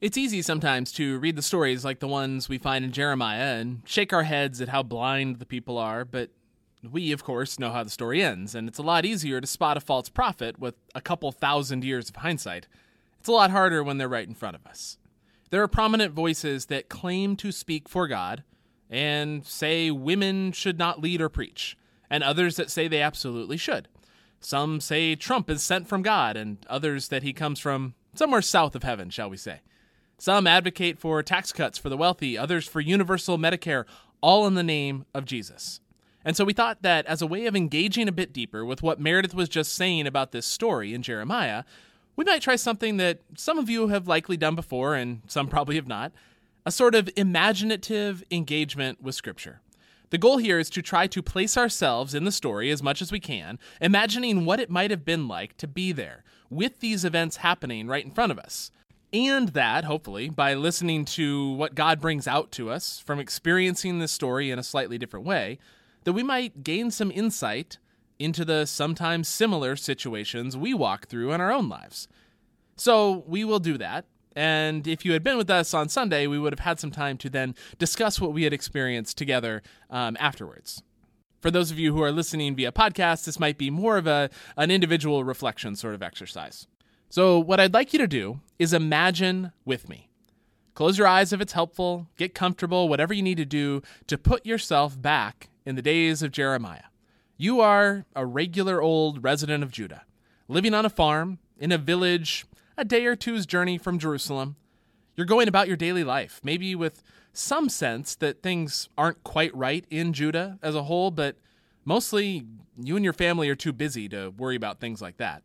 It's 0.00 0.16
easy 0.16 0.40
sometimes 0.40 0.92
to 0.92 1.18
read 1.18 1.36
the 1.36 1.42
stories 1.42 1.84
like 1.84 1.98
the 1.98 2.08
ones 2.08 2.48
we 2.48 2.56
find 2.56 2.86
in 2.86 2.90
Jeremiah 2.90 3.56
and 3.60 3.82
shake 3.84 4.14
our 4.14 4.22
heads 4.22 4.62
at 4.62 4.70
how 4.70 4.82
blind 4.82 5.36
the 5.36 5.44
people 5.44 5.76
are, 5.76 6.06
but 6.06 6.30
we, 6.90 7.12
of 7.12 7.22
course, 7.22 7.58
know 7.58 7.70
how 7.70 7.84
the 7.84 7.90
story 7.90 8.22
ends, 8.22 8.54
and 8.54 8.66
it's 8.66 8.78
a 8.78 8.82
lot 8.82 9.04
easier 9.04 9.42
to 9.42 9.46
spot 9.46 9.76
a 9.76 9.80
false 9.80 10.08
prophet 10.08 10.58
with 10.58 10.74
a 10.94 11.02
couple 11.02 11.30
thousand 11.32 11.84
years 11.84 12.08
of 12.08 12.16
hindsight. 12.16 12.66
It's 13.18 13.28
a 13.28 13.32
lot 13.32 13.50
harder 13.50 13.84
when 13.84 13.98
they're 13.98 14.08
right 14.08 14.26
in 14.26 14.34
front 14.34 14.56
of 14.56 14.66
us. 14.66 14.96
There 15.50 15.62
are 15.62 15.68
prominent 15.68 16.14
voices 16.14 16.66
that 16.66 16.88
claim 16.88 17.36
to 17.36 17.52
speak 17.52 17.86
for 17.86 18.08
God 18.08 18.42
and 18.88 19.44
say 19.44 19.90
women 19.90 20.52
should 20.52 20.78
not 20.78 21.02
lead 21.02 21.20
or 21.20 21.28
preach, 21.28 21.76
and 22.08 22.24
others 22.24 22.56
that 22.56 22.70
say 22.70 22.88
they 22.88 23.02
absolutely 23.02 23.58
should. 23.58 23.86
Some 24.40 24.80
say 24.80 25.14
Trump 25.14 25.50
is 25.50 25.62
sent 25.62 25.88
from 25.88 26.00
God, 26.00 26.38
and 26.38 26.56
others 26.70 27.08
that 27.08 27.22
he 27.22 27.34
comes 27.34 27.60
from 27.60 27.92
somewhere 28.14 28.40
south 28.40 28.74
of 28.74 28.82
heaven, 28.82 29.10
shall 29.10 29.28
we 29.28 29.36
say. 29.36 29.60
Some 30.20 30.46
advocate 30.46 30.98
for 30.98 31.22
tax 31.22 31.50
cuts 31.50 31.78
for 31.78 31.88
the 31.88 31.96
wealthy, 31.96 32.36
others 32.36 32.68
for 32.68 32.82
universal 32.82 33.38
Medicare, 33.38 33.86
all 34.20 34.46
in 34.46 34.54
the 34.54 34.62
name 34.62 35.06
of 35.14 35.24
Jesus. 35.24 35.80
And 36.26 36.36
so 36.36 36.44
we 36.44 36.52
thought 36.52 36.82
that 36.82 37.06
as 37.06 37.22
a 37.22 37.26
way 37.26 37.46
of 37.46 37.56
engaging 37.56 38.06
a 38.06 38.12
bit 38.12 38.30
deeper 38.30 38.62
with 38.62 38.82
what 38.82 39.00
Meredith 39.00 39.32
was 39.32 39.48
just 39.48 39.74
saying 39.74 40.06
about 40.06 40.32
this 40.32 40.44
story 40.44 40.92
in 40.92 41.00
Jeremiah, 41.00 41.64
we 42.16 42.26
might 42.26 42.42
try 42.42 42.56
something 42.56 42.98
that 42.98 43.20
some 43.34 43.56
of 43.56 43.70
you 43.70 43.88
have 43.88 44.06
likely 44.06 44.36
done 44.36 44.54
before 44.54 44.94
and 44.94 45.22
some 45.26 45.48
probably 45.48 45.76
have 45.76 45.88
not 45.88 46.12
a 46.66 46.70
sort 46.70 46.94
of 46.94 47.08
imaginative 47.16 48.22
engagement 48.30 49.02
with 49.02 49.14
Scripture. 49.14 49.62
The 50.10 50.18
goal 50.18 50.36
here 50.36 50.58
is 50.58 50.68
to 50.70 50.82
try 50.82 51.06
to 51.06 51.22
place 51.22 51.56
ourselves 51.56 52.14
in 52.14 52.24
the 52.24 52.30
story 52.30 52.70
as 52.70 52.82
much 52.82 53.00
as 53.00 53.10
we 53.10 53.20
can, 53.20 53.58
imagining 53.80 54.44
what 54.44 54.60
it 54.60 54.68
might 54.68 54.90
have 54.90 55.06
been 55.06 55.28
like 55.28 55.56
to 55.56 55.66
be 55.66 55.92
there 55.92 56.24
with 56.50 56.80
these 56.80 57.06
events 57.06 57.36
happening 57.38 57.86
right 57.86 58.04
in 58.04 58.10
front 58.10 58.32
of 58.32 58.38
us. 58.38 58.70
And 59.12 59.48
that, 59.50 59.84
hopefully, 59.84 60.28
by 60.28 60.54
listening 60.54 61.04
to 61.06 61.52
what 61.52 61.74
God 61.74 62.00
brings 62.00 62.28
out 62.28 62.52
to 62.52 62.70
us 62.70 63.00
from 63.00 63.18
experiencing 63.18 63.98
this 63.98 64.12
story 64.12 64.50
in 64.50 64.58
a 64.58 64.62
slightly 64.62 64.98
different 64.98 65.26
way, 65.26 65.58
that 66.04 66.12
we 66.12 66.22
might 66.22 66.62
gain 66.62 66.90
some 66.90 67.10
insight 67.10 67.78
into 68.18 68.44
the 68.44 68.66
sometimes 68.66 69.26
similar 69.26 69.74
situations 69.74 70.56
we 70.56 70.74
walk 70.74 71.08
through 71.08 71.32
in 71.32 71.40
our 71.40 71.50
own 71.50 71.68
lives. 71.68 72.06
So 72.76 73.24
we 73.26 73.44
will 73.44 73.58
do 73.58 73.76
that. 73.78 74.04
And 74.36 74.86
if 74.86 75.04
you 75.04 75.12
had 75.12 75.24
been 75.24 75.36
with 75.36 75.50
us 75.50 75.74
on 75.74 75.88
Sunday, 75.88 76.26
we 76.26 76.38
would 76.38 76.52
have 76.52 76.60
had 76.60 76.78
some 76.78 76.92
time 76.92 77.18
to 77.18 77.28
then 77.28 77.54
discuss 77.78 78.20
what 78.20 78.32
we 78.32 78.44
had 78.44 78.52
experienced 78.52 79.18
together 79.18 79.62
um, 79.90 80.16
afterwards. 80.20 80.82
For 81.40 81.50
those 81.50 81.70
of 81.70 81.78
you 81.78 81.92
who 81.94 82.02
are 82.02 82.12
listening 82.12 82.54
via 82.54 82.70
podcast, 82.70 83.24
this 83.24 83.40
might 83.40 83.58
be 83.58 83.70
more 83.70 83.96
of 83.96 84.06
a, 84.06 84.30
an 84.56 84.70
individual 84.70 85.24
reflection 85.24 85.74
sort 85.74 85.94
of 85.94 86.02
exercise. 86.02 86.68
So, 87.12 87.40
what 87.40 87.58
I'd 87.58 87.74
like 87.74 87.92
you 87.92 87.98
to 87.98 88.06
do 88.06 88.38
is 88.60 88.72
imagine 88.72 89.50
with 89.64 89.88
me. 89.88 90.08
Close 90.74 90.96
your 90.96 91.08
eyes 91.08 91.32
if 91.32 91.40
it's 91.40 91.54
helpful, 91.54 92.06
get 92.16 92.36
comfortable, 92.36 92.88
whatever 92.88 93.12
you 93.12 93.20
need 93.22 93.38
to 93.38 93.44
do 93.44 93.82
to 94.06 94.16
put 94.16 94.46
yourself 94.46 95.00
back 95.00 95.48
in 95.66 95.74
the 95.74 95.82
days 95.82 96.22
of 96.22 96.30
Jeremiah. 96.30 96.84
You 97.36 97.60
are 97.60 98.06
a 98.14 98.24
regular 98.24 98.80
old 98.80 99.24
resident 99.24 99.64
of 99.64 99.72
Judah, 99.72 100.04
living 100.46 100.72
on 100.72 100.86
a 100.86 100.90
farm 100.90 101.40
in 101.58 101.72
a 101.72 101.78
village 101.78 102.46
a 102.78 102.84
day 102.84 103.04
or 103.06 103.16
two's 103.16 103.44
journey 103.44 103.76
from 103.76 103.98
Jerusalem. 103.98 104.54
You're 105.16 105.26
going 105.26 105.48
about 105.48 105.66
your 105.66 105.76
daily 105.76 106.04
life, 106.04 106.40
maybe 106.44 106.76
with 106.76 107.02
some 107.32 107.68
sense 107.68 108.14
that 108.14 108.40
things 108.40 108.88
aren't 108.96 109.24
quite 109.24 109.54
right 109.54 109.84
in 109.90 110.12
Judah 110.12 110.60
as 110.62 110.76
a 110.76 110.84
whole, 110.84 111.10
but 111.10 111.36
mostly 111.84 112.46
you 112.80 112.94
and 112.94 113.04
your 113.04 113.12
family 113.12 113.48
are 113.48 113.56
too 113.56 113.72
busy 113.72 114.08
to 114.10 114.30
worry 114.30 114.54
about 114.54 114.78
things 114.78 115.02
like 115.02 115.16
that. 115.16 115.42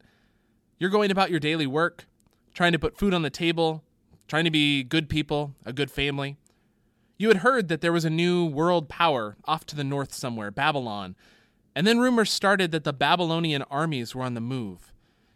You're 0.78 0.90
going 0.90 1.10
about 1.10 1.32
your 1.32 1.40
daily 1.40 1.68
work, 1.68 2.06
trying 2.54 2.74
to 2.74 2.80
put 2.80 2.98
food 2.98 3.14
on 3.14 3.22
the 3.22 3.30
table, 3.30 3.84
trying 4.28 4.44
to 4.44 4.52
be 4.52 4.84
good 4.84 5.08
people, 5.08 5.56
a 5.66 5.72
good 5.72 5.90
family. 5.90 6.36
You 7.18 7.30
had 7.30 7.38
heard 7.38 7.70
that 7.70 7.80
there 7.80 7.94
was 7.94 8.04
a 8.04 8.10
new 8.10 8.46
world 8.46 8.90
power 8.90 9.38
off 9.46 9.66
to 9.68 9.76
the 9.76 9.86
north 9.86 10.14
somewhere, 10.14 10.52
Babylon, 10.52 11.16
and 11.74 11.88
then 11.88 12.00
rumors 12.00 12.30
started 12.30 12.72
that 12.72 12.84
the 12.84 12.92
Babylonian 12.92 13.62
armies 13.64 14.14
were 14.14 14.24
on 14.24 14.34
the 14.34 14.42
move. 14.42 14.92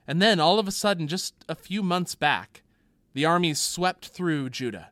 And 0.05 0.21
then, 0.21 0.39
all 0.39 0.59
of 0.59 0.67
a 0.67 0.71
sudden, 0.71 1.07
just 1.07 1.35
a 1.47 1.55
few 1.55 1.83
months 1.83 2.15
back, 2.15 2.63
the 3.13 3.25
armies 3.25 3.59
swept 3.59 4.07
through 4.07 4.49
Judah. 4.49 4.89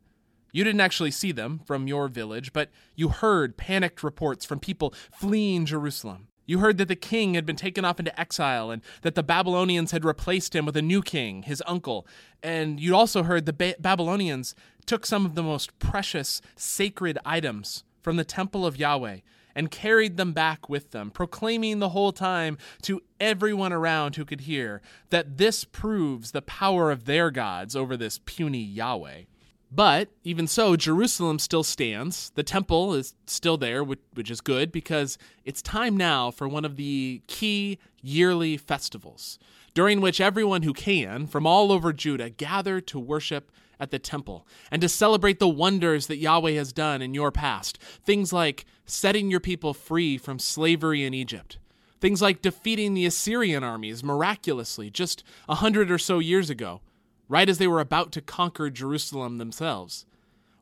You 0.54 0.64
didn't 0.64 0.82
actually 0.82 1.12
see 1.12 1.32
them 1.32 1.60
from 1.66 1.88
your 1.88 2.08
village, 2.08 2.54
but 2.54 2.70
you 2.96 3.10
heard 3.10 3.58
panicked 3.58 4.04
reports 4.04 4.46
from 4.46 4.60
people 4.60 4.94
fleeing 5.12 5.66
Jerusalem. 5.66 6.28
You 6.48 6.60
heard 6.60 6.78
that 6.78 6.88
the 6.88 6.96
king 6.96 7.34
had 7.34 7.46
been 7.46 7.58
taken 7.58 7.84
off 7.84 8.00
into 8.00 8.18
exile 8.20 8.72
and 8.72 8.82
that 9.02 9.16
the 9.16 9.22
Babylonians 9.22 9.92
had 9.92 10.06
replaced 10.06 10.56
him 10.56 10.66
with 10.66 10.78
a 10.78 10.82
new 10.82 11.02
king, 11.02 11.44
his 11.44 11.62
uncle. 11.68 12.08
And 12.42 12.80
you 12.80 12.96
also 12.96 13.24
heard 13.24 13.46
the 13.46 13.54
ba- 13.54 13.76
Babylonians 13.80 14.56
took 14.86 15.06
some 15.06 15.26
of 15.26 15.36
the 15.36 15.44
most 15.44 15.78
precious, 15.78 16.42
sacred 16.56 17.20
items 17.26 17.84
from 18.02 18.16
the 18.16 18.24
temple 18.24 18.66
of 18.66 18.78
Yahweh 18.78 19.20
and 19.54 19.70
carried 19.70 20.16
them 20.16 20.32
back 20.32 20.70
with 20.70 20.92
them, 20.92 21.12
proclaiming 21.12 21.80
the 21.80 21.90
whole 21.90 22.14
time 22.14 22.58
to 22.84 23.02
everyone 23.20 23.74
around 23.74 24.16
who 24.16 24.24
could 24.24 24.42
hear 24.42 24.82
that 25.10 25.38
this 25.38 25.66
proves 25.66 26.32
the 26.32 26.42
power 26.42 26.92
of 26.92 27.06
their 27.06 27.30
gods 27.30 27.76
over 27.76 27.98
this 27.98 28.22
puny 28.24 28.64
Yahweh. 28.64 29.24
But 29.70 30.10
even 30.24 30.48
so, 30.48 30.76
Jerusalem 30.78 31.40
still 31.40 31.64
stands. 31.64 32.32
The 32.36 32.44
temple 32.44 32.94
is 32.94 33.16
still 33.26 33.58
there, 33.58 33.84
which, 33.84 34.00
which, 34.14 34.32
is 34.32 34.40
good 34.40 34.72
because 34.72 35.18
it's 35.44 35.62
time 35.62 35.98
now 35.98 36.32
for 36.32 36.48
one 36.48 36.64
of 36.64 36.78
the 36.78 37.22
key 37.28 37.78
yearly 38.02 38.56
festivals, 38.56 39.38
during 39.74 40.00
which 40.00 40.22
everyone 40.22 40.64
who 40.64 40.74
can 40.74 41.28
from 41.28 41.46
all 41.46 41.72
over 41.72 41.92
Judah 41.92 42.30
gather 42.30 42.80
to 42.82 42.98
worship 42.98 43.52
at 43.80 43.92
the 43.92 44.00
temple 44.00 44.48
and 44.72 44.82
to 44.82 44.90
celebrate 44.90 45.40
the 45.40 45.50
wonders 45.50 46.08
that 46.08 46.18
Yahweh 46.18 46.54
has 46.54 46.72
done 46.72 47.02
in 47.02 47.14
your 47.14 47.32
past. 47.32 47.78
Things 47.78 48.32
like 48.32 48.66
setting 48.86 49.30
your 49.30 49.42
people 49.42 49.74
free 49.74 50.18
from 50.18 50.40
slavery 50.40 51.04
in 51.04 51.14
Egypt. 51.14 51.58
Things 52.00 52.22
like 52.22 52.42
defeating 52.42 52.94
the 52.94 53.06
Assyrian 53.06 53.64
armies 53.64 54.04
miraculously 54.04 54.90
just 54.90 55.24
a 55.50 55.56
hundred 55.56 55.92
or 55.92 55.98
so 55.98 56.20
years 56.20 56.50
ago 56.50 56.82
right 57.30 57.50
as 57.50 57.58
they 57.58 57.68
were 57.68 57.80
about 57.80 58.12
to 58.14 58.22
conquer 58.22 58.70
Jerusalem 58.70 59.38
themselves. 59.38 60.06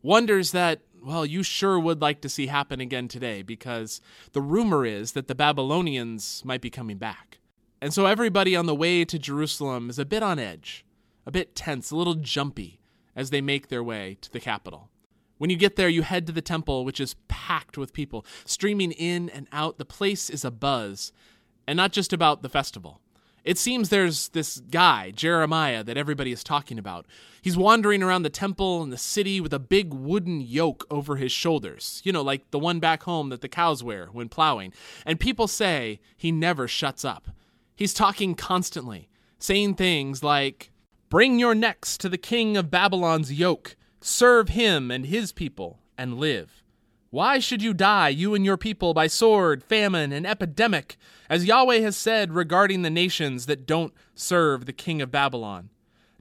Wonders 0.02 0.52
that, 0.52 0.82
well, 1.04 1.26
you 1.26 1.44
sure 1.44 1.80
would 1.80 2.02
like 2.02 2.22
to 2.22 2.30
see 2.30 2.48
happen 2.48 2.80
again 2.80 3.08
today 3.08 3.42
because 3.42 4.02
the 4.34 4.42
rumor 4.42 4.86
is 4.86 5.14
that 5.14 5.28
the 5.28 5.36
Babylonians 5.36 6.44
might 6.46 6.62
be 6.62 6.70
coming 6.70 6.98
back. 6.98 7.40
And 7.82 7.94
so 7.94 8.06
everybody 8.06 8.56
on 8.56 8.66
the 8.66 8.76
way 8.76 9.06
to 9.06 9.20
Jerusalem 9.20 9.90
is 9.90 10.00
a 10.00 10.06
bit 10.06 10.24
on 10.24 10.40
edge, 10.40 10.86
a 11.26 11.32
bit 11.32 11.56
tense, 11.56 11.92
a 11.92 11.96
little 11.96 12.16
jumpy 12.16 12.80
as 13.16 13.30
they 13.30 13.42
make 13.42 13.68
their 13.68 13.84
way 13.84 14.18
to 14.22 14.32
the 14.32 14.40
capital. 14.40 14.90
When 15.38 15.50
you 15.50 15.58
get 15.58 15.76
there, 15.76 15.90
you 15.90 16.02
head 16.02 16.28
to 16.28 16.34
the 16.34 16.42
temple, 16.42 16.86
which 16.86 17.00
is 17.00 17.16
packed 17.28 17.78
with 17.78 17.94
people, 17.94 18.26
streaming 18.46 18.92
in 18.92 19.30
and 19.30 19.48
out. 19.52 19.78
The 19.78 19.86
place 19.86 20.30
is 20.30 20.46
a 20.46 20.52
buzz, 20.52 21.12
and 21.68 21.78
not 21.78 21.92
just 21.92 22.14
about 22.14 22.42
the 22.42 22.50
festival. 22.50 23.02
It 23.46 23.60
seems 23.60 23.90
there's 23.90 24.30
this 24.30 24.60
guy, 24.72 25.12
Jeremiah, 25.12 25.84
that 25.84 25.98
everybody 25.98 26.32
is 26.32 26.44
talking 26.44 26.80
about. 26.80 27.06
He's 27.44 27.56
wandering 27.56 28.02
around 28.02 28.24
the 28.24 28.32
temple 28.32 28.82
and 28.82 28.92
the 28.92 28.98
city 28.98 29.40
with 29.40 29.54
a 29.54 29.60
big 29.60 29.94
wooden 29.94 30.42
yoke 30.42 30.84
over 30.90 31.16
his 31.16 31.32
shoulders, 31.32 32.02
you 32.04 32.12
know, 32.12 32.24
like 32.24 32.50
the 32.50 32.58
one 32.58 32.80
back 32.80 33.04
home 33.04 33.30
that 33.30 33.42
the 33.42 33.48
cows 33.48 33.84
wear 33.84 34.08
when 34.08 34.30
plowing. 34.30 34.74
And 35.06 35.20
people 35.20 35.48
say 35.48 36.00
he 36.18 36.32
never 36.32 36.68
shuts 36.68 37.06
up. 37.06 37.30
He's 37.76 37.94
talking 37.94 38.34
constantly, 38.34 39.10
saying 39.38 39.76
things 39.76 40.24
like, 40.24 40.72
Bring 41.10 41.38
your 41.38 41.54
necks 41.54 42.00
to 42.00 42.10
the 42.10 42.18
king 42.18 42.58
of 42.58 42.72
Babylon's 42.72 43.32
yoke, 43.32 43.76
serve 44.02 44.50
him 44.50 44.90
and 44.90 45.06
his 45.06 45.32
people, 45.32 45.78
and 46.00 46.18
live. 46.18 46.64
Why 47.10 47.40
should 47.40 47.62
you 47.62 47.74
die, 47.74 48.10
you 48.10 48.36
and 48.36 48.44
your 48.44 48.58
people, 48.58 48.94
by 48.94 49.08
sword, 49.08 49.64
famine, 49.64 50.12
and 50.12 50.26
epidemic, 50.26 50.98
as 51.30 51.46
Yahweh 51.46 51.80
has 51.80 51.96
said 51.96 52.34
regarding 52.34 52.82
the 52.82 52.90
nations 52.90 53.46
that 53.46 53.66
don't 53.66 53.94
serve 54.16 54.66
the 54.66 54.74
king 54.74 55.02
of 55.02 55.12
Babylon? 55.12 55.70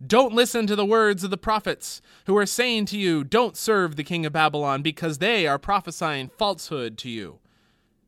Don't 0.05 0.35
listen 0.35 0.67
to 0.67 0.77
the 0.77 0.85
words 0.85 1.25
of 1.25 1.31
the 1.31 1.37
prophets 1.37 2.03
who 2.27 2.37
are 2.37 2.47
saying 2.47 2.87
to 2.87 2.99
you, 2.99 3.25
Don't 3.25 3.57
serve 3.57 3.97
the 3.97 4.05
king 4.05 4.27
of 4.27 4.33
Babylon, 4.33 4.83
because 4.83 5.19
they 5.19 5.47
are 5.47 5.59
prophesying 5.59 6.29
falsehood 6.29 6.99
to 6.99 7.09
you. 7.09 7.39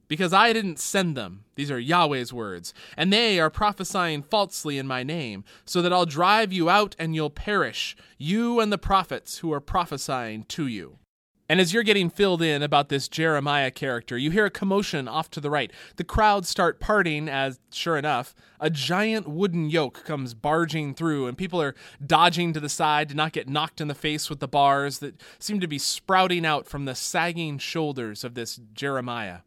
Because 0.09 0.33
I 0.33 0.53
didn't 0.53 0.79
send 0.79 1.17
them, 1.17 1.45
these 1.57 1.71
are 1.71 1.81
Yahweh's 1.81 2.33
words, 2.33 2.73
and 2.97 3.13
they 3.13 3.41
are 3.41 3.51
prophesying 3.51 4.23
falsely 4.23 4.79
in 4.79 4.87
my 4.87 5.03
name, 5.03 5.45
so 5.65 5.83
that 5.83 5.93
I'll 5.93 6.07
drive 6.07 6.53
you 6.53 6.71
out 6.71 6.95
and 6.99 7.15
you'll 7.15 7.31
perish, 7.31 7.97
you 8.19 8.61
and 8.61 8.73
the 8.73 8.79
prophets 8.79 9.39
who 9.39 9.53
are 9.53 9.61
prophesying 9.61 10.45
to 10.45 10.67
you. 10.67 10.99
And 11.49 11.61
as 11.61 11.73
you're 11.73 11.85
getting 11.85 12.11
filled 12.11 12.43
in 12.43 12.63
about 12.63 12.89
this 12.89 13.07
Jeremiah 13.07 13.71
character, 13.71 14.19
you 14.19 14.33
hear 14.33 14.47
a 14.47 14.51
commotion 14.51 15.07
off 15.07 15.31
to 15.31 15.41
the 15.41 15.51
right. 15.51 15.71
The 15.95 16.03
crowd 16.03 16.45
start 16.45 16.81
parting 16.81 17.29
as, 17.29 17.61
sure 17.71 17.97
enough, 17.97 18.35
a 18.59 18.69
giant 18.69 19.29
wooden 19.29 19.71
yoke 19.71 20.05
comes 20.05 20.35
barging 20.35 20.93
through, 20.95 21.29
and 21.29 21.39
people 21.39 21.63
are 21.63 21.77
dodging 22.05 22.53
to 22.53 22.61
the 22.61 22.69
side 22.69 23.09
to 23.11 23.15
not 23.15 23.33
get 23.33 23.49
knocked 23.49 23.81
in 23.81 23.87
the 23.87 23.95
face 23.95 24.29
with 24.29 24.41
the 24.41 24.49
bars 24.49 24.99
that 24.99 25.23
seem 25.39 25.61
to 25.61 25.69
be 25.69 25.79
sprouting 25.79 26.45
out 26.45 26.67
from 26.67 26.85
the 26.85 26.97
sagging 26.97 27.59
shoulders 27.59 28.25
of 28.25 28.35
this 28.35 28.61
Jeremiah. 28.75 29.39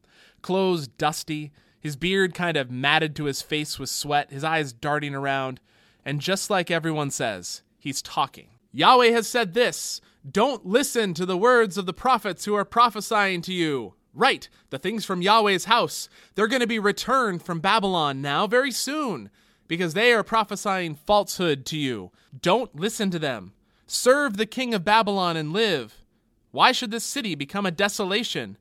Clothes 0.42 0.88
dusty, 0.88 1.52
his 1.82 1.98
beard 1.98 2.34
kind 2.34 2.56
of 2.56 2.72
matted 2.72 3.14
to 3.18 3.26
his 3.26 3.42
face 3.42 3.78
with 3.78 3.90
sweat, 3.90 4.32
his 4.32 4.46
eyes 4.46 4.72
darting 4.72 5.14
around, 5.14 5.60
and 6.06 6.22
just 6.22 6.50
like 6.50 6.72
everyone 6.72 7.12
says, 7.12 7.62
he's 7.78 8.02
talking. 8.02 8.48
Yahweh 8.72 9.12
has 9.12 9.28
said 9.28 9.54
this 9.54 10.00
Don't 10.30 10.66
listen 10.66 11.14
to 11.14 11.26
the 11.26 11.38
words 11.38 11.78
of 11.78 11.86
the 11.86 11.94
prophets 11.94 12.46
who 12.46 12.56
are 12.56 12.66
prophesying 12.66 13.42
to 13.44 13.54
you. 13.54 13.94
Right, 14.14 14.50
the 14.70 14.80
things 14.80 15.06
from 15.06 15.22
Yahweh's 15.22 15.66
house. 15.66 16.10
They're 16.36 16.48
going 16.48 16.62
to 16.62 16.68
be 16.68 16.80
returned 16.80 17.44
from 17.44 17.60
Babylon 17.60 18.22
now 18.22 18.48
very 18.48 18.72
soon 18.72 19.30
because 19.68 19.94
they 19.94 20.12
are 20.12 20.24
prophesying 20.24 20.96
falsehood 20.96 21.66
to 21.68 21.78
you. 21.78 22.12
Don't 22.42 22.76
listen 22.76 23.12
to 23.12 23.20
them. 23.20 23.54
Serve 23.86 24.36
the 24.36 24.46
king 24.46 24.74
of 24.74 24.84
Babylon 24.84 25.38
and 25.38 25.54
live. 25.54 26.04
Why 26.52 26.72
should 26.72 26.92
this 26.92 27.04
city 27.04 27.36
become 27.36 27.66
a 27.66 27.72
desolation? 27.72 28.58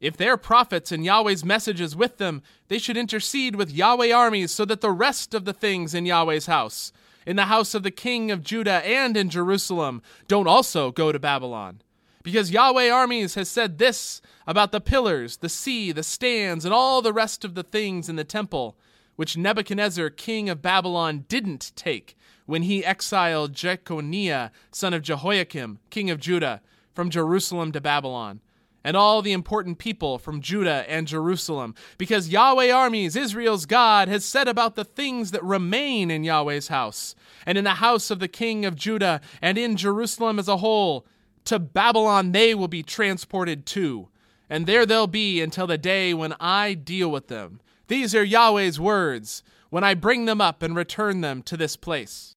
If 0.00 0.16
their 0.16 0.36
prophets 0.36 0.90
and 0.90 1.04
Yahweh's 1.04 1.44
messages 1.44 1.94
with 1.94 2.18
them, 2.18 2.42
they 2.68 2.78
should 2.78 2.96
intercede 2.96 3.54
with 3.54 3.70
Yahweh 3.70 4.12
armies 4.12 4.50
so 4.50 4.64
that 4.64 4.80
the 4.80 4.90
rest 4.90 5.34
of 5.34 5.44
the 5.44 5.52
things 5.52 5.94
in 5.94 6.06
Yahweh's 6.06 6.46
house, 6.46 6.92
in 7.30 7.36
the 7.36 7.44
house 7.44 7.76
of 7.76 7.84
the 7.84 7.92
king 7.92 8.32
of 8.32 8.42
Judah 8.42 8.84
and 8.84 9.16
in 9.16 9.30
Jerusalem, 9.30 10.02
don't 10.26 10.48
also 10.48 10.90
go 10.90 11.12
to 11.12 11.18
Babylon. 11.20 11.80
Because 12.24 12.50
Yahweh 12.50 12.90
armies 12.90 13.36
has 13.36 13.48
said 13.48 13.78
this 13.78 14.20
about 14.48 14.72
the 14.72 14.80
pillars, 14.80 15.36
the 15.36 15.48
sea, 15.48 15.92
the 15.92 16.02
stands, 16.02 16.64
and 16.64 16.74
all 16.74 17.00
the 17.00 17.12
rest 17.12 17.44
of 17.44 17.54
the 17.54 17.62
things 17.62 18.08
in 18.08 18.16
the 18.16 18.24
temple, 18.24 18.76
which 19.14 19.36
Nebuchadnezzar, 19.36 20.10
king 20.10 20.48
of 20.48 20.60
Babylon, 20.60 21.24
didn't 21.28 21.70
take 21.76 22.18
when 22.46 22.62
he 22.62 22.84
exiled 22.84 23.52
Jeconiah, 23.52 24.50
son 24.72 24.92
of 24.92 25.02
Jehoiakim, 25.02 25.78
king 25.88 26.10
of 26.10 26.18
Judah, 26.18 26.60
from 26.96 27.10
Jerusalem 27.10 27.70
to 27.70 27.80
Babylon 27.80 28.40
and 28.82 28.96
all 28.96 29.22
the 29.22 29.32
important 29.32 29.78
people 29.78 30.18
from 30.18 30.40
Judah 30.40 30.84
and 30.88 31.06
Jerusalem, 31.06 31.74
because 31.98 32.30
Yahweh 32.30 32.70
armies, 32.70 33.16
Israel's 33.16 33.66
God, 33.66 34.08
has 34.08 34.24
said 34.24 34.48
about 34.48 34.74
the 34.74 34.84
things 34.84 35.30
that 35.32 35.44
remain 35.44 36.10
in 36.10 36.24
Yahweh's 36.24 36.68
house, 36.68 37.14
and 37.44 37.58
in 37.58 37.64
the 37.64 37.74
house 37.74 38.10
of 38.10 38.18
the 38.18 38.28
king 38.28 38.64
of 38.64 38.76
Judah, 38.76 39.20
and 39.42 39.58
in 39.58 39.76
Jerusalem 39.76 40.38
as 40.38 40.48
a 40.48 40.58
whole. 40.58 41.06
To 41.46 41.58
Babylon 41.58 42.32
they 42.32 42.54
will 42.54 42.68
be 42.68 42.82
transported 42.82 43.66
too, 43.66 44.08
and 44.48 44.66
there 44.66 44.86
they'll 44.86 45.06
be 45.06 45.40
until 45.40 45.66
the 45.66 45.78
day 45.78 46.14
when 46.14 46.34
I 46.40 46.74
deal 46.74 47.10
with 47.10 47.28
them. 47.28 47.60
These 47.88 48.14
are 48.14 48.24
Yahweh's 48.24 48.78
words, 48.78 49.42
when 49.70 49.84
I 49.84 49.94
bring 49.94 50.24
them 50.24 50.40
up 50.40 50.62
and 50.62 50.76
return 50.76 51.20
them 51.20 51.42
to 51.42 51.56
this 51.56 51.76
place. 51.76 52.34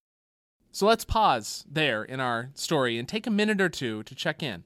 So 0.71 0.87
let's 0.87 1.05
pause 1.05 1.63
there 1.69 2.03
in 2.03 2.19
our 2.19 2.49
story 2.55 2.97
and 2.97 3.07
take 3.07 3.27
a 3.27 3.31
minute 3.31 3.61
or 3.61 3.69
two 3.69 4.01
to 4.03 4.15
check 4.15 4.41
in. 4.41 4.63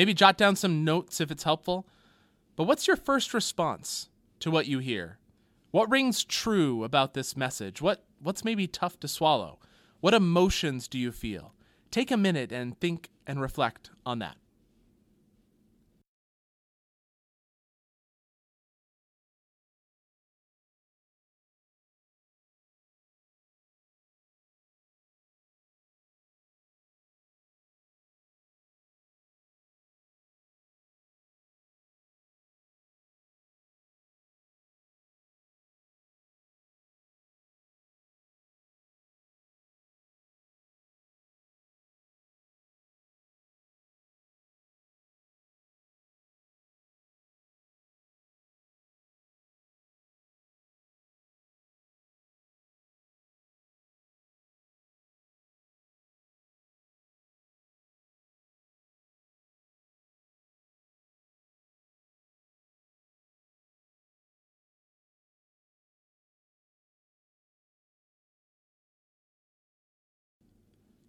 Maybe 0.00 0.14
jot 0.14 0.38
down 0.38 0.56
some 0.56 0.82
notes 0.82 1.20
if 1.20 1.30
it's 1.30 1.42
helpful. 1.42 1.86
But 2.56 2.64
what's 2.64 2.86
your 2.86 2.96
first 2.96 3.34
response 3.34 4.08
to 4.38 4.50
what 4.50 4.66
you 4.66 4.78
hear? 4.78 5.18
What 5.72 5.90
rings 5.90 6.24
true 6.24 6.84
about 6.84 7.12
this 7.12 7.36
message? 7.36 7.82
What 7.82 8.02
what's 8.18 8.42
maybe 8.42 8.66
tough 8.66 8.98
to 9.00 9.08
swallow? 9.08 9.58
What 10.00 10.14
emotions 10.14 10.88
do 10.88 10.98
you 10.98 11.12
feel? 11.12 11.52
Take 11.90 12.10
a 12.10 12.16
minute 12.16 12.50
and 12.50 12.80
think 12.80 13.10
and 13.26 13.42
reflect 13.42 13.90
on 14.06 14.20
that. 14.20 14.38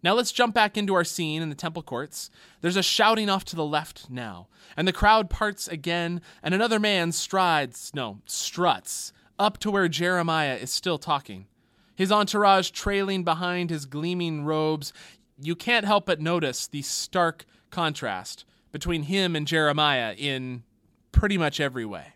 Now 0.02 0.14
let's 0.14 0.32
jump 0.32 0.54
back 0.54 0.76
into 0.76 0.94
our 0.94 1.04
scene 1.04 1.42
in 1.42 1.48
the 1.48 1.54
temple 1.54 1.82
courts. 1.82 2.28
There's 2.60 2.76
a 2.76 2.82
shouting 2.82 3.28
off 3.28 3.44
to 3.46 3.56
the 3.56 3.64
left 3.64 4.10
now, 4.10 4.48
and 4.76 4.88
the 4.88 4.92
crowd 4.92 5.30
parts 5.30 5.68
again, 5.68 6.20
and 6.42 6.54
another 6.54 6.80
man 6.80 7.12
strides, 7.12 7.92
no, 7.94 8.18
struts, 8.26 9.12
up 9.38 9.58
to 9.58 9.70
where 9.70 9.88
Jeremiah 9.88 10.56
is 10.56 10.72
still 10.72 10.98
talking. 10.98 11.46
His 11.94 12.10
entourage 12.10 12.70
trailing 12.70 13.22
behind 13.22 13.70
his 13.70 13.86
gleaming 13.86 14.44
robes. 14.44 14.92
You 15.40 15.54
can't 15.54 15.86
help 15.86 16.06
but 16.06 16.20
notice 16.20 16.66
the 16.66 16.82
stark 16.82 17.44
contrast 17.70 18.44
between 18.72 19.04
him 19.04 19.36
and 19.36 19.46
Jeremiah 19.46 20.14
in 20.16 20.64
pretty 21.12 21.38
much 21.38 21.60
every 21.60 21.84
way. 21.84 22.14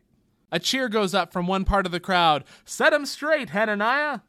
A 0.51 0.59
cheer 0.59 0.89
goes 0.89 1.15
up 1.15 1.33
from 1.33 1.47
one 1.47 1.65
part 1.65 1.87
of 1.87 1.93
the 1.93 2.01
crowd 2.01 2.45
Set 2.65 2.93
him 2.93 3.07
straight, 3.07 3.51
Hananiah! 3.51 4.21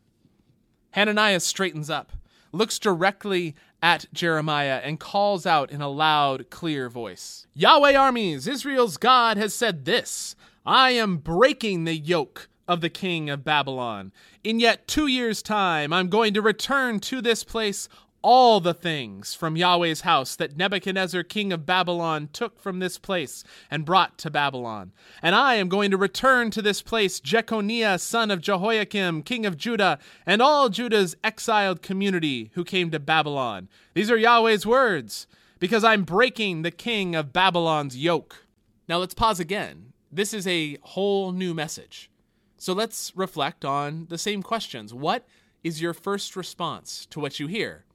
Hananiah 0.91 1.39
straightens 1.39 1.89
up 1.89 2.11
looks 2.57 2.79
directly 2.79 3.55
at 3.81 4.05
Jeremiah 4.13 4.81
and 4.83 4.99
calls 4.99 5.45
out 5.45 5.71
in 5.71 5.81
a 5.81 5.89
loud, 5.89 6.49
clear 6.49 6.89
voice 6.89 7.47
Yahweh 7.53 7.95
armies, 7.95 8.47
Israel's 8.47 8.97
God 8.97 9.37
has 9.37 9.53
said 9.53 9.85
this 9.85 10.35
I 10.65 10.91
am 10.91 11.17
breaking 11.17 11.83
the 11.83 11.95
yoke 11.95 12.49
of 12.67 12.81
the 12.81 12.89
king 12.89 13.29
of 13.29 13.43
Babylon. 13.43 14.11
In 14.43 14.59
yet 14.59 14.87
two 14.87 15.07
years' 15.07 15.41
time, 15.41 15.93
I'm 15.93 16.09
going 16.09 16.33
to 16.33 16.41
return 16.41 16.99
to 17.01 17.21
this 17.21 17.43
place 17.43 17.87
all 18.21 18.59
the 18.59 18.73
things 18.73 19.33
from 19.33 19.55
Yahweh's 19.55 20.01
house 20.01 20.35
that 20.35 20.57
Nebuchadnezzar 20.57 21.23
king 21.23 21.53
of 21.53 21.65
Babylon 21.65 22.29
took 22.33 22.59
from 22.59 22.79
this 22.79 22.97
place 22.97 23.43
and 23.69 23.85
brought 23.85 24.17
to 24.19 24.29
Babylon. 24.29 24.91
And 25.21 25.35
I 25.35 25.55
am 25.55 25.69
going 25.69 25.91
to 25.91 25.97
return 25.97 26.51
to 26.51 26.61
this 26.61 26.81
place 26.81 27.19
Jeconiah 27.19 27.99
son 27.99 28.31
of 28.31 28.41
Jehoiakim 28.41 29.23
king 29.23 29.45
of 29.45 29.57
Judah 29.57 29.99
and 30.25 30.41
all 30.41 30.69
Judah's 30.69 31.15
exiled 31.23 31.81
community 31.81 32.51
who 32.53 32.63
came 32.63 32.91
to 32.91 32.99
Babylon. 32.99 33.69
These 33.93 34.11
are 34.11 34.17
Yahweh's 34.17 34.65
words, 34.65 35.27
because 35.59 35.83
I'm 35.83 36.03
breaking 36.03 36.61
the 36.61 36.71
king 36.71 37.15
of 37.15 37.33
Babylon's 37.33 37.97
yoke. 37.97 38.45
Now 38.87 38.97
let's 38.97 39.13
pause 39.13 39.39
again. 39.39 39.93
This 40.11 40.33
is 40.33 40.47
a 40.47 40.77
whole 40.81 41.31
new 41.31 41.53
message. 41.53 42.09
So 42.57 42.73
let's 42.73 43.11
reflect 43.15 43.65
on 43.65 44.07
the 44.09 44.17
same 44.17 44.41
questions. 44.41 44.93
What 44.93 45.27
is 45.63 45.81
your 45.81 45.93
first 45.93 46.35
response 46.35 47.05
to 47.11 47.19
what 47.19 47.39
you 47.39 47.47
hear? 47.47 47.85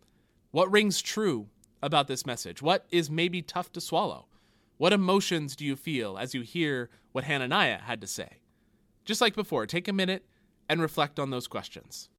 What 0.52 0.71
rings 0.71 1.00
true 1.00 1.49
about 1.82 2.09
this 2.09 2.26
message? 2.26 2.61
What 2.61 2.85
is 2.90 3.11
maybe 3.11 3.40
tough 3.40 3.73
to 3.73 3.80
swallow? 3.80 4.26
What 4.76 4.92
emotions 4.92 5.56
do 5.56 5.64
you 5.64 5.76
feel 5.76 6.18
as 6.18 6.35
you 6.35 6.42
hear 6.42 6.90
what 7.12 7.25
Hananiah 7.25 7.78
had 7.78 8.02
to 8.02 8.06
say? 8.06 8.37
Just 9.06 9.23
like 9.23 9.35
before, 9.35 9.66
take 9.66 9.88
a 9.88 9.94
minute 9.94 10.26
and 10.68 10.82
reflect 10.82 11.18
on 11.18 11.30
those 11.30 11.49
questions. 11.49 12.11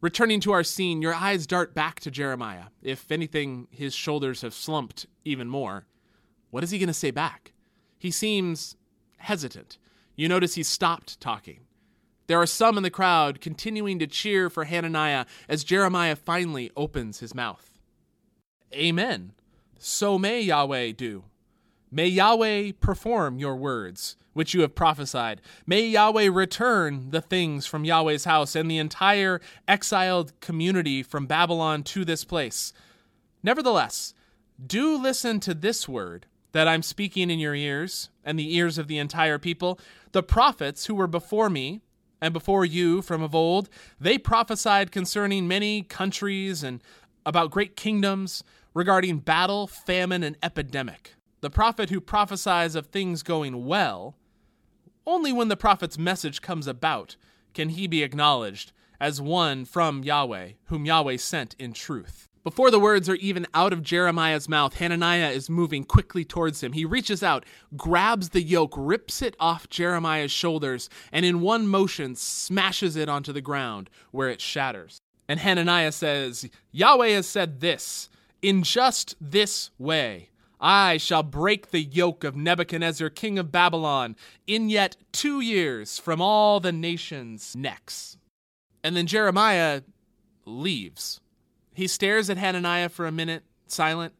Returning 0.00 0.40
to 0.40 0.52
our 0.52 0.64
scene, 0.64 1.02
your 1.02 1.14
eyes 1.14 1.46
dart 1.46 1.74
back 1.74 2.00
to 2.00 2.10
Jeremiah. 2.10 2.66
If 2.82 3.10
anything, 3.12 3.68
his 3.70 3.94
shoulders 3.94 4.40
have 4.40 4.54
slumped 4.54 5.06
even 5.24 5.48
more. 5.48 5.86
What 6.50 6.64
is 6.64 6.70
he 6.70 6.78
going 6.78 6.88
to 6.88 6.94
say 6.94 7.10
back? 7.10 7.52
He 7.98 8.10
seems 8.10 8.76
hesitant. 9.18 9.76
You 10.16 10.28
notice 10.28 10.54
he 10.54 10.62
stopped 10.62 11.20
talking. 11.20 11.60
There 12.28 12.40
are 12.40 12.46
some 12.46 12.76
in 12.76 12.82
the 12.82 12.90
crowd 12.90 13.40
continuing 13.40 13.98
to 13.98 14.06
cheer 14.06 14.48
for 14.48 14.64
Hananiah 14.64 15.26
as 15.48 15.64
Jeremiah 15.64 16.16
finally 16.16 16.70
opens 16.76 17.20
his 17.20 17.34
mouth. 17.34 17.78
Amen. 18.72 19.32
So 19.78 20.18
may 20.18 20.40
Yahweh 20.40 20.92
do. 20.92 21.24
May 21.90 22.06
Yahweh 22.06 22.72
perform 22.80 23.38
your 23.38 23.56
words, 23.56 24.16
which 24.32 24.54
you 24.54 24.60
have 24.60 24.74
prophesied. 24.74 25.40
May 25.66 25.86
Yahweh 25.86 26.28
return 26.30 27.10
the 27.10 27.20
things 27.20 27.66
from 27.66 27.84
Yahweh's 27.84 28.24
house 28.24 28.54
and 28.54 28.70
the 28.70 28.78
entire 28.78 29.40
exiled 29.66 30.38
community 30.40 31.02
from 31.02 31.26
Babylon 31.26 31.82
to 31.84 32.04
this 32.04 32.24
place. 32.24 32.72
Nevertheless, 33.42 34.14
do 34.64 34.96
listen 34.96 35.40
to 35.40 35.54
this 35.54 35.88
word 35.88 36.26
that 36.52 36.68
I'm 36.68 36.82
speaking 36.82 37.30
in 37.30 37.38
your 37.38 37.54
ears 37.54 38.10
and 38.24 38.38
the 38.38 38.54
ears 38.56 38.78
of 38.78 38.88
the 38.88 38.98
entire 38.98 39.38
people. 39.38 39.78
The 40.12 40.22
prophets 40.22 40.86
who 40.86 40.94
were 40.94 41.06
before 41.06 41.48
me 41.48 41.80
and 42.20 42.32
before 42.32 42.64
you 42.64 43.02
from 43.02 43.22
of 43.22 43.34
old, 43.34 43.68
they 43.98 44.18
prophesied 44.18 44.92
concerning 44.92 45.48
many 45.48 45.82
countries 45.82 46.62
and 46.62 46.82
about 47.24 47.50
great 47.50 47.76
kingdoms, 47.76 48.42
regarding 48.74 49.18
battle, 49.18 49.66
famine, 49.66 50.22
and 50.22 50.36
epidemic. 50.42 51.14
The 51.40 51.50
prophet 51.50 51.90
who 51.90 52.00
prophesies 52.00 52.74
of 52.74 52.86
things 52.86 53.22
going 53.22 53.66
well, 53.66 54.16
only 55.06 55.32
when 55.32 55.48
the 55.48 55.56
prophet's 55.56 55.98
message 55.98 56.40
comes 56.40 56.66
about 56.66 57.16
can 57.54 57.70
he 57.70 57.86
be 57.86 58.02
acknowledged 58.02 58.72
as 59.00 59.20
one 59.20 59.64
from 59.64 60.04
Yahweh, 60.04 60.50
whom 60.66 60.84
Yahweh 60.84 61.16
sent 61.16 61.56
in 61.58 61.72
truth. 61.72 62.28
Before 62.42 62.70
the 62.70 62.80
words 62.80 63.06
are 63.08 63.16
even 63.16 63.46
out 63.52 63.74
of 63.74 63.82
Jeremiah's 63.82 64.48
mouth, 64.48 64.76
Hananiah 64.76 65.30
is 65.30 65.50
moving 65.50 65.84
quickly 65.84 66.24
towards 66.24 66.62
him. 66.62 66.72
He 66.72 66.86
reaches 66.86 67.22
out, 67.22 67.44
grabs 67.76 68.30
the 68.30 68.42
yoke, 68.42 68.72
rips 68.76 69.20
it 69.20 69.36
off 69.38 69.68
Jeremiah's 69.68 70.30
shoulders, 70.30 70.88
and 71.12 71.26
in 71.26 71.42
one 71.42 71.66
motion 71.66 72.14
smashes 72.14 72.96
it 72.96 73.10
onto 73.10 73.32
the 73.32 73.42
ground 73.42 73.90
where 74.10 74.30
it 74.30 74.40
shatters. 74.40 75.00
And 75.28 75.38
Hananiah 75.38 75.92
says, 75.92 76.48
Yahweh 76.72 77.10
has 77.10 77.26
said 77.26 77.60
this 77.60 78.08
In 78.40 78.62
just 78.62 79.16
this 79.20 79.70
way, 79.78 80.29
I 80.60 80.98
shall 80.98 81.22
break 81.22 81.70
the 81.70 81.82
yoke 81.82 82.22
of 82.22 82.36
Nebuchadnezzar, 82.36 83.08
king 83.10 83.38
of 83.38 83.50
Babylon, 83.50 84.14
in 84.46 84.68
yet 84.68 84.96
two 85.10 85.40
years 85.40 85.98
from 85.98 86.20
all 86.20 86.60
the 86.60 86.72
nations' 86.72 87.56
necks. 87.56 88.18
And 88.84 88.94
then 88.94 89.06
Jeremiah 89.06 89.82
leaves. 90.44 91.20
He 91.72 91.86
stares 91.86 92.28
at 92.28 92.36
Hananiah 92.36 92.90
for 92.90 93.06
a 93.06 93.12
minute, 93.12 93.44
silent, 93.66 94.12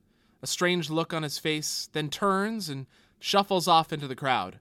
a 0.42 0.46
strange 0.46 0.88
look 0.88 1.12
on 1.12 1.22
his 1.22 1.38
face, 1.38 1.90
then 1.92 2.08
turns 2.08 2.70
and 2.70 2.86
shuffles 3.18 3.68
off 3.68 3.92
into 3.92 4.08
the 4.08 4.16
crowd. 4.16 4.60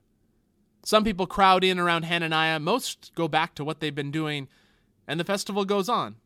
Some 0.84 1.04
people 1.04 1.26
crowd 1.26 1.64
in 1.64 1.78
around 1.78 2.04
Hananiah, 2.04 2.58
most 2.58 3.12
go 3.14 3.26
back 3.26 3.54
to 3.54 3.64
what 3.64 3.80
they've 3.80 3.94
been 3.94 4.10
doing, 4.10 4.48
and 5.06 5.18
the 5.18 5.24
festival 5.24 5.64
goes 5.64 5.88
on. 5.88 6.16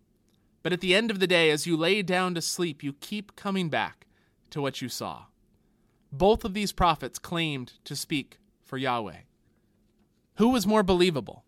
But 0.64 0.73
at 0.73 0.80
the 0.80 0.94
end 0.94 1.11
of 1.12 1.20
the 1.20 1.26
day, 1.26 1.50
as 1.50 1.66
you 1.66 1.76
lay 1.76 2.02
down 2.02 2.34
to 2.34 2.42
sleep, 2.42 2.82
you 2.82 2.92
keep 2.94 3.37
coming 3.37 3.68
back 3.68 4.06
to 4.50 4.61
what 4.61 4.80
you 4.82 4.88
saw. 4.88 5.26
Both 6.16 6.44
of 6.44 6.54
these 6.54 6.71
prophets 6.71 7.18
claimed 7.18 7.73
to 7.83 7.97
speak 7.97 8.38
for 8.62 8.78
Yahweh. 8.78 9.23
Who 10.37 10.50
was 10.50 10.64
more 10.64 10.85
believable? 10.85 11.44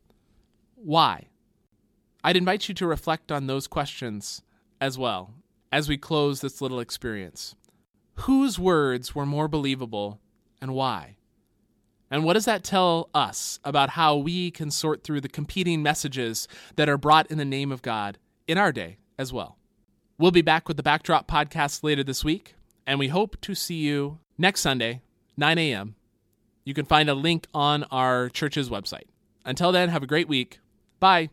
Why? 0.74 1.28
I'd 2.24 2.36
invite 2.36 2.68
you 2.68 2.74
to 2.74 2.86
reflect 2.88 3.30
on 3.30 3.46
those 3.46 3.68
questions 3.68 4.42
as 4.80 4.98
well 4.98 5.34
as 5.70 5.88
we 5.88 5.96
close 5.96 6.40
this 6.40 6.60
little 6.60 6.80
experience. 6.80 7.54
Whose 8.14 8.58
words 8.58 9.14
were 9.14 9.24
more 9.24 9.46
believable 9.46 10.18
and 10.60 10.74
why? 10.74 11.18
And 12.10 12.24
what 12.24 12.32
does 12.32 12.46
that 12.46 12.64
tell 12.64 13.08
us 13.14 13.60
about 13.62 13.90
how 13.90 14.16
we 14.16 14.50
can 14.50 14.72
sort 14.72 15.04
through 15.04 15.20
the 15.20 15.28
competing 15.28 15.80
messages 15.80 16.48
that 16.74 16.88
are 16.88 16.98
brought 16.98 17.30
in 17.30 17.38
the 17.38 17.44
name 17.44 17.70
of 17.70 17.82
God 17.82 18.18
in 18.48 18.58
our 18.58 18.72
day 18.72 18.98
as 19.16 19.32
well? 19.32 19.58
We'll 20.18 20.32
be 20.32 20.42
back 20.42 20.66
with 20.66 20.76
the 20.76 20.82
Backdrop 20.82 21.30
podcast 21.30 21.84
later 21.84 22.02
this 22.02 22.24
week, 22.24 22.56
and 22.86 22.98
we 22.98 23.08
hope 23.08 23.40
to 23.42 23.54
see 23.54 23.76
you 23.76 24.18
next 24.38 24.60
Sunday, 24.60 25.02
9 25.36 25.58
a.m. 25.58 25.96
You 26.64 26.74
can 26.74 26.84
find 26.84 27.08
a 27.08 27.14
link 27.14 27.46
on 27.54 27.84
our 27.84 28.28
church's 28.28 28.68
website. 28.68 29.06
Until 29.44 29.72
then, 29.72 29.88
have 29.88 30.02
a 30.02 30.06
great 30.06 30.28
week. 30.28 30.60
Bye. 30.98 31.30